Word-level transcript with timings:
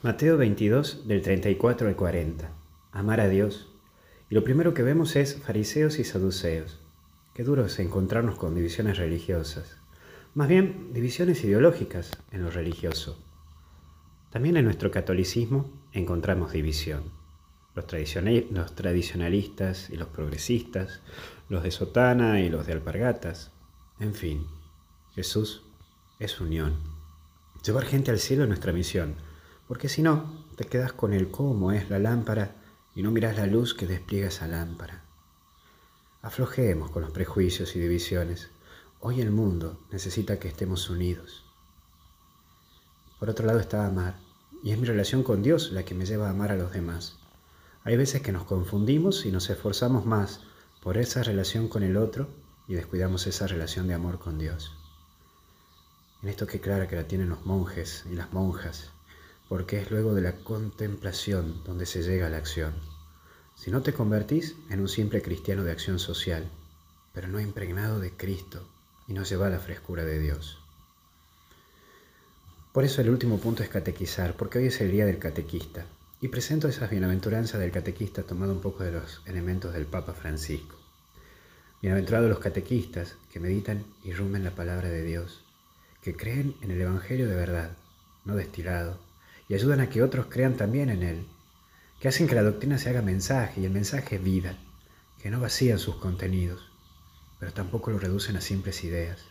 Mateo 0.00 0.36
22 0.36 1.08
del 1.08 1.22
34 1.22 1.88
al 1.88 1.96
40. 1.96 2.52
Amar 2.92 3.20
a 3.20 3.28
Dios. 3.28 3.66
Y 4.30 4.36
lo 4.36 4.44
primero 4.44 4.72
que 4.72 4.84
vemos 4.84 5.16
es 5.16 5.42
fariseos 5.42 5.98
y 5.98 6.04
saduceos. 6.04 6.78
Qué 7.34 7.42
duro 7.42 7.64
es 7.64 7.80
encontrarnos 7.80 8.38
con 8.38 8.54
divisiones 8.54 8.96
religiosas. 8.96 9.76
Más 10.34 10.46
bien, 10.46 10.92
divisiones 10.92 11.42
ideológicas 11.42 12.12
en 12.30 12.44
lo 12.44 12.50
religioso. 12.52 13.20
También 14.30 14.56
en 14.56 14.66
nuestro 14.66 14.92
catolicismo 14.92 15.68
encontramos 15.90 16.52
división. 16.52 17.02
Los, 17.74 17.86
los 18.52 18.74
tradicionalistas 18.76 19.90
y 19.90 19.96
los 19.96 20.08
progresistas, 20.10 21.00
los 21.48 21.64
de 21.64 21.72
sotana 21.72 22.40
y 22.40 22.50
los 22.50 22.68
de 22.68 22.74
alpargatas. 22.74 23.50
En 23.98 24.14
fin, 24.14 24.46
Jesús 25.16 25.64
es 26.20 26.40
unión. 26.40 26.76
Llevar 27.64 27.84
gente 27.84 28.12
al 28.12 28.20
cielo 28.20 28.44
es 28.44 28.48
nuestra 28.48 28.72
misión 28.72 29.16
porque 29.68 29.90
si 29.90 30.02
no, 30.02 30.46
te 30.56 30.64
quedas 30.64 30.94
con 30.94 31.12
el 31.12 31.30
cómo 31.30 31.72
es 31.72 31.90
la 31.90 31.98
lámpara 31.98 32.56
y 32.94 33.02
no 33.02 33.10
miras 33.10 33.36
la 33.36 33.46
luz 33.46 33.74
que 33.74 33.86
despliega 33.86 34.28
esa 34.28 34.48
lámpara. 34.48 35.04
Aflojemos 36.22 36.90
con 36.90 37.02
los 37.02 37.12
prejuicios 37.12 37.76
y 37.76 37.78
divisiones. 37.78 38.48
Hoy 39.00 39.20
el 39.20 39.30
mundo 39.30 39.78
necesita 39.92 40.40
que 40.40 40.48
estemos 40.48 40.88
unidos. 40.88 41.44
Por 43.20 43.28
otro 43.28 43.46
lado 43.46 43.60
está 43.60 43.86
amar, 43.86 44.18
y 44.62 44.72
es 44.72 44.78
mi 44.78 44.86
relación 44.86 45.22
con 45.22 45.42
Dios 45.42 45.70
la 45.70 45.84
que 45.84 45.94
me 45.94 46.06
lleva 46.06 46.28
a 46.28 46.30
amar 46.30 46.50
a 46.50 46.56
los 46.56 46.72
demás. 46.72 47.18
Hay 47.84 47.96
veces 47.96 48.22
que 48.22 48.32
nos 48.32 48.44
confundimos 48.44 49.26
y 49.26 49.30
nos 49.30 49.50
esforzamos 49.50 50.06
más 50.06 50.40
por 50.82 50.96
esa 50.96 51.22
relación 51.22 51.68
con 51.68 51.82
el 51.82 51.96
otro 51.96 52.28
y 52.66 52.74
descuidamos 52.74 53.26
esa 53.26 53.46
relación 53.46 53.86
de 53.86 53.94
amor 53.94 54.18
con 54.18 54.38
Dios. 54.38 54.72
En 56.22 56.30
esto 56.30 56.46
que 56.46 56.60
clara 56.60 56.88
que 56.88 56.96
la 56.96 57.06
tienen 57.06 57.28
los 57.28 57.44
monjes 57.46 58.04
y 58.10 58.14
las 58.14 58.32
monjas, 58.32 58.90
porque 59.48 59.80
es 59.80 59.90
luego 59.90 60.14
de 60.14 60.22
la 60.22 60.36
contemplación 60.36 61.62
donde 61.64 61.86
se 61.86 62.02
llega 62.02 62.26
a 62.26 62.30
la 62.30 62.36
acción. 62.36 62.74
Si 63.54 63.70
no 63.70 63.82
te 63.82 63.92
convertís 63.92 64.54
en 64.70 64.80
un 64.80 64.88
simple 64.88 65.22
cristiano 65.22 65.64
de 65.64 65.72
acción 65.72 65.98
social, 65.98 66.48
pero 67.12 67.28
no 67.28 67.40
impregnado 67.40 67.98
de 67.98 68.12
Cristo 68.12 68.68
y 69.08 69.14
no 69.14 69.24
lleva 69.24 69.48
la 69.48 69.58
frescura 69.58 70.04
de 70.04 70.18
Dios. 70.18 70.58
Por 72.72 72.84
eso 72.84 73.00
el 73.00 73.10
último 73.10 73.38
punto 73.40 73.62
es 73.62 73.70
catequizar, 73.70 74.36
porque 74.36 74.58
hoy 74.58 74.66
es 74.66 74.80
el 74.80 74.92
día 74.92 75.06
del 75.06 75.18
catequista, 75.18 75.86
y 76.20 76.28
presento 76.28 76.68
esas 76.68 76.90
bienaventuranzas 76.90 77.58
del 77.58 77.72
catequista 77.72 78.22
tomando 78.22 78.54
un 78.54 78.60
poco 78.60 78.84
de 78.84 78.92
los 78.92 79.22
elementos 79.26 79.72
del 79.72 79.86
Papa 79.86 80.12
Francisco. 80.12 80.76
Bienaventurados 81.80 82.28
los 82.28 82.38
catequistas 82.38 83.16
que 83.32 83.40
meditan 83.40 83.84
y 84.04 84.12
rumen 84.12 84.44
la 84.44 84.54
palabra 84.54 84.90
de 84.90 85.02
Dios, 85.02 85.42
que 86.02 86.14
creen 86.14 86.54
en 86.60 86.70
el 86.70 86.80
Evangelio 86.80 87.26
de 87.26 87.34
verdad, 87.34 87.76
no 88.24 88.36
destilado, 88.36 88.98
y 89.48 89.54
ayudan 89.54 89.80
a 89.80 89.88
que 89.88 90.02
otros 90.02 90.26
crean 90.28 90.56
también 90.56 90.90
en 90.90 91.02
Él, 91.02 91.26
que 92.00 92.08
hacen 92.08 92.28
que 92.28 92.34
la 92.34 92.42
doctrina 92.42 92.78
se 92.78 92.90
haga 92.90 93.02
mensaje 93.02 93.62
y 93.62 93.64
el 93.64 93.72
mensaje 93.72 94.16
es 94.16 94.22
vida, 94.22 94.58
que 95.20 95.30
no 95.30 95.40
vacían 95.40 95.78
sus 95.78 95.96
contenidos, 95.96 96.70
pero 97.40 97.52
tampoco 97.52 97.90
lo 97.90 97.98
reducen 97.98 98.36
a 98.36 98.40
simples 98.42 98.84
ideas, 98.84 99.24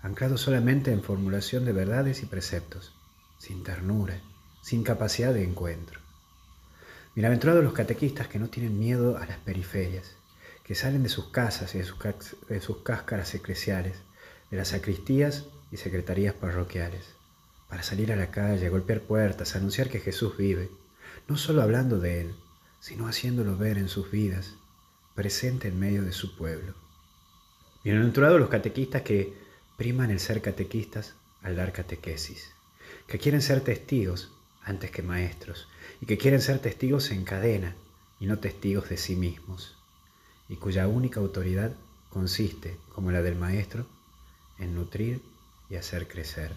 anclados 0.00 0.40
solamente 0.40 0.90
en 0.90 1.02
formulación 1.02 1.64
de 1.64 1.72
verdades 1.72 2.22
y 2.22 2.26
preceptos, 2.26 2.94
sin 3.38 3.62
ternura, 3.62 4.20
sin 4.62 4.82
capacidad 4.82 5.34
de 5.34 5.44
encuentro. 5.44 6.00
Bienaventurados 7.14 7.62
los 7.62 7.74
catequistas 7.74 8.28
que 8.28 8.38
no 8.38 8.48
tienen 8.48 8.78
miedo 8.78 9.18
a 9.18 9.26
las 9.26 9.38
periferias, 9.38 10.16
que 10.64 10.74
salen 10.74 11.02
de 11.02 11.10
sus 11.10 11.28
casas 11.28 11.74
y 11.74 11.78
de 11.78 11.84
sus, 11.84 11.98
de 12.48 12.60
sus 12.60 12.78
cáscaras 12.78 13.34
eclesiales, 13.34 13.96
de 14.50 14.56
las 14.56 14.68
sacristías 14.68 15.44
y 15.70 15.76
secretarías 15.76 16.34
parroquiales 16.34 17.21
para 17.72 17.82
salir 17.82 18.12
a 18.12 18.16
la 18.16 18.30
calle, 18.30 18.68
golpear 18.68 19.00
puertas, 19.00 19.56
anunciar 19.56 19.88
que 19.88 19.98
Jesús 19.98 20.36
vive, 20.36 20.70
no 21.26 21.38
solo 21.38 21.62
hablando 21.62 21.98
de 21.98 22.20
Él, 22.20 22.34
sino 22.80 23.08
haciéndolo 23.08 23.56
ver 23.56 23.78
en 23.78 23.88
sus 23.88 24.10
vidas, 24.10 24.56
presente 25.14 25.68
en 25.68 25.80
medio 25.80 26.02
de 26.02 26.12
su 26.12 26.36
pueblo. 26.36 26.74
Bienaventurados 27.82 28.38
los 28.38 28.50
catequistas 28.50 29.00
que 29.00 29.32
priman 29.78 30.10
el 30.10 30.20
ser 30.20 30.42
catequistas 30.42 31.14
al 31.40 31.56
dar 31.56 31.72
catequesis, 31.72 32.52
que 33.06 33.18
quieren 33.18 33.40
ser 33.40 33.62
testigos 33.62 34.30
antes 34.62 34.90
que 34.90 35.02
maestros, 35.02 35.66
y 36.02 36.04
que 36.04 36.18
quieren 36.18 36.42
ser 36.42 36.58
testigos 36.58 37.10
en 37.10 37.24
cadena 37.24 37.74
y 38.20 38.26
no 38.26 38.38
testigos 38.38 38.90
de 38.90 38.98
sí 38.98 39.16
mismos, 39.16 39.78
y 40.46 40.56
cuya 40.56 40.88
única 40.88 41.20
autoridad 41.20 41.74
consiste, 42.10 42.76
como 42.94 43.12
la 43.12 43.22
del 43.22 43.36
maestro, 43.36 43.86
en 44.58 44.74
nutrir 44.74 45.22
y 45.70 45.76
hacer 45.76 46.06
crecer. 46.06 46.52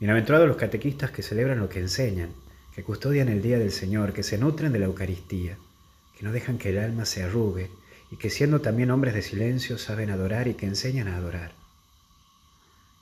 Bienaventurados 0.00 0.48
los 0.48 0.56
catequistas 0.56 1.10
que 1.10 1.22
celebran 1.22 1.60
lo 1.60 1.68
que 1.68 1.78
enseñan, 1.78 2.30
que 2.74 2.82
custodian 2.82 3.28
el 3.28 3.42
día 3.42 3.58
del 3.58 3.70
Señor, 3.70 4.14
que 4.14 4.22
se 4.22 4.38
nutren 4.38 4.72
de 4.72 4.78
la 4.78 4.86
Eucaristía, 4.86 5.58
que 6.16 6.24
no 6.24 6.32
dejan 6.32 6.56
que 6.56 6.70
el 6.70 6.78
alma 6.78 7.04
se 7.04 7.22
arrugue 7.22 7.70
y 8.10 8.16
que 8.16 8.30
siendo 8.30 8.62
también 8.62 8.90
hombres 8.90 9.12
de 9.12 9.20
silencio 9.20 9.76
saben 9.76 10.08
adorar 10.08 10.48
y 10.48 10.54
que 10.54 10.64
enseñan 10.64 11.06
a 11.08 11.18
adorar. 11.18 11.52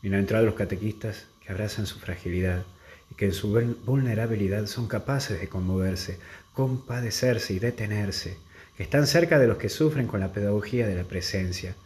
Bienaventurados 0.03 0.47
los 0.47 0.57
catequistas 0.57 1.27
que 1.41 1.53
abrazan 1.53 1.87
su 1.87 2.01
fragilidad 2.01 2.65
y 3.13 3.15
que 3.15 3.27
en 3.27 3.33
su 3.33 3.53
vulnerabilidad 3.87 4.67
son 4.67 4.89
capaces 4.89 5.41
de 5.41 5.49
conmoverse, 5.49 6.19
compadecerse 6.53 7.53
y 7.55 7.61
detenerse, 7.61 8.39
que 8.77 8.83
están 8.83 9.07
cerca 9.07 9.39
de 9.39 9.47
los 9.47 9.59
que 9.59 9.69
sufren 9.69 10.09
con 10.09 10.19
la 10.19 10.33
pedagogía 10.33 10.89
de 10.89 10.97
la 10.97 11.05
presencia, 11.05 11.77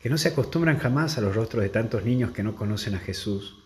que 0.00 0.08
no 0.08 0.16
se 0.16 0.28
acostumbran 0.28 0.78
jamás 0.78 1.18
a 1.18 1.20
los 1.20 1.36
rostros 1.36 1.62
de 1.62 1.68
tantos 1.68 2.06
niños 2.06 2.30
que 2.30 2.42
no 2.42 2.56
conocen 2.56 2.94
a 2.94 3.00
Jesús, 3.00 3.61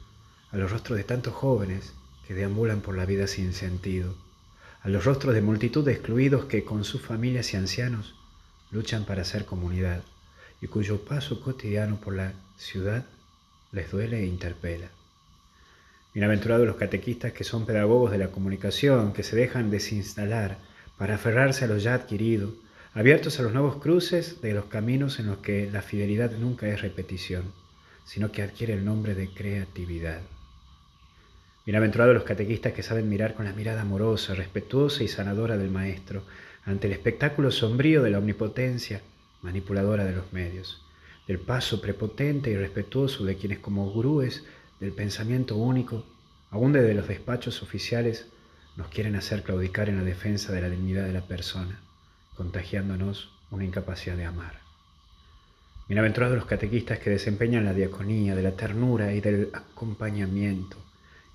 a 0.56 0.58
los 0.58 0.70
rostros 0.70 0.96
de 0.96 1.04
tantos 1.04 1.34
jóvenes 1.34 1.92
que 2.26 2.32
deambulan 2.32 2.80
por 2.80 2.96
la 2.96 3.04
vida 3.04 3.26
sin 3.26 3.52
sentido, 3.52 4.14
a 4.80 4.88
los 4.88 5.04
rostros 5.04 5.34
de 5.34 5.42
multitud 5.42 5.84
de 5.84 5.92
excluidos 5.92 6.46
que 6.46 6.64
con 6.64 6.82
sus 6.82 7.02
familias 7.02 7.52
y 7.52 7.58
ancianos 7.58 8.14
luchan 8.70 9.04
para 9.04 9.26
ser 9.26 9.44
comunidad 9.44 10.02
y 10.62 10.68
cuyo 10.68 11.04
paso 11.04 11.42
cotidiano 11.42 12.00
por 12.00 12.14
la 12.14 12.32
ciudad 12.56 13.04
les 13.70 13.90
duele 13.90 14.20
e 14.20 14.26
interpela. 14.26 14.88
Bienaventurados 16.14 16.66
los 16.66 16.76
catequistas 16.76 17.34
que 17.34 17.44
son 17.44 17.66
pedagogos 17.66 18.10
de 18.10 18.16
la 18.16 18.28
comunicación, 18.28 19.12
que 19.12 19.24
se 19.24 19.36
dejan 19.36 19.70
desinstalar 19.70 20.56
para 20.96 21.16
aferrarse 21.16 21.66
a 21.66 21.68
lo 21.68 21.76
ya 21.76 21.92
adquirido, 21.92 22.54
abiertos 22.94 23.38
a 23.38 23.42
los 23.42 23.52
nuevos 23.52 23.76
cruces 23.76 24.40
de 24.40 24.54
los 24.54 24.64
caminos 24.64 25.18
en 25.18 25.26
los 25.26 25.36
que 25.36 25.70
la 25.70 25.82
fidelidad 25.82 26.32
nunca 26.32 26.66
es 26.66 26.80
repetición, 26.80 27.52
sino 28.06 28.32
que 28.32 28.40
adquiere 28.40 28.72
el 28.72 28.86
nombre 28.86 29.14
de 29.14 29.28
creatividad. 29.28 30.22
Bienaventurados 31.66 32.14
los 32.14 32.22
catequistas 32.22 32.74
que 32.74 32.84
saben 32.84 33.08
mirar 33.08 33.34
con 33.34 33.44
la 33.44 33.52
mirada 33.52 33.82
amorosa, 33.82 34.36
respetuosa 34.36 35.02
y 35.02 35.08
sanadora 35.08 35.56
del 35.56 35.68
Maestro 35.68 36.22
ante 36.64 36.86
el 36.86 36.92
espectáculo 36.92 37.50
sombrío 37.50 38.04
de 38.04 38.10
la 38.10 38.18
omnipotencia 38.18 39.02
manipuladora 39.42 40.04
de 40.04 40.12
los 40.12 40.32
medios, 40.32 40.80
del 41.26 41.40
paso 41.40 41.80
prepotente 41.80 42.50
y 42.52 42.56
respetuoso 42.56 43.24
de 43.24 43.34
quienes 43.36 43.58
como 43.58 43.90
gurúes 43.90 44.44
del 44.78 44.92
pensamiento 44.92 45.56
único, 45.56 46.06
aún 46.52 46.72
desde 46.72 46.94
los 46.94 47.08
despachos 47.08 47.60
oficiales, 47.64 48.28
nos 48.76 48.86
quieren 48.86 49.16
hacer 49.16 49.42
claudicar 49.42 49.88
en 49.88 49.96
la 49.96 50.04
defensa 50.04 50.52
de 50.52 50.60
la 50.60 50.70
dignidad 50.70 51.04
de 51.04 51.14
la 51.14 51.26
persona, 51.26 51.80
contagiándonos 52.36 53.32
una 53.50 53.64
incapacidad 53.64 54.16
de 54.16 54.24
amar. 54.24 54.60
Bienaventurados 55.88 56.36
los 56.36 56.46
catequistas 56.46 57.00
que 57.00 57.10
desempeñan 57.10 57.64
la 57.64 57.74
diaconía 57.74 58.36
de 58.36 58.42
la 58.44 58.52
ternura 58.52 59.12
y 59.14 59.20
del 59.20 59.50
acompañamiento, 59.52 60.85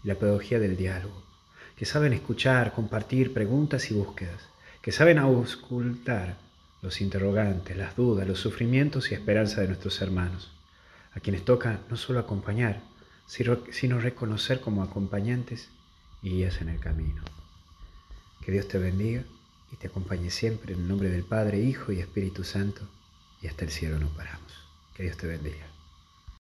y 0.04 0.08
la 0.08 0.16
pedagogía 0.16 0.60
del 0.60 0.78
diálogo, 0.78 1.22
que 1.76 1.86
saben 1.86 2.14
escuchar, 2.14 2.74
compartir 2.74 3.34
preguntas 3.34 3.92
y 3.92 3.94
búsquedas, 3.94 4.42
que 4.82 4.92
saben 4.92 5.20
auscultar 5.20 6.38
los 6.82 7.02
interrogantes, 7.02 7.78
las 7.78 7.96
dudas, 7.96 8.28
los 8.28 8.40
sufrimientos 8.40 9.12
y 9.12 9.14
esperanzas 9.14 9.58
de 9.58 9.68
nuestros 9.68 10.02
hermanos, 10.02 10.52
a 11.14 11.20
quienes 11.20 11.46
toca 11.46 11.80
no 11.90 11.98
solo 11.98 12.20
acompañar, 12.20 12.82
sino 13.28 14.00
reconocer 14.00 14.62
como 14.62 14.84
acompañantes 14.84 15.70
y 16.22 16.30
guías 16.30 16.62
en 16.62 16.70
el 16.70 16.80
camino. 16.80 17.24
Que 18.44 18.52
Dios 18.52 18.68
te 18.68 18.78
bendiga 18.78 19.24
y 19.72 19.76
te 19.76 19.88
acompañe 19.88 20.32
siempre 20.32 20.74
en 20.74 20.82
el 20.82 20.88
nombre 20.88 21.10
del 21.10 21.24
Padre, 21.24 21.60
Hijo 21.60 21.92
y 21.92 22.00
Espíritu 22.00 22.44
Santo, 22.44 22.82
y 23.42 23.48
hasta 23.48 23.66
el 23.66 23.72
cielo 23.72 24.00
no 24.00 24.10
paramos. 24.10 24.52
Que 24.96 25.04
Dios 25.04 25.18
te 25.18 25.28
bendiga. 25.28 25.81